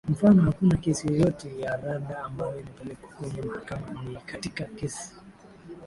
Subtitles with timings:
[0.09, 5.11] mfano hakuna kesi yeyote ya rada ambayo imepelekwa kwenye mahakama ni katika kesi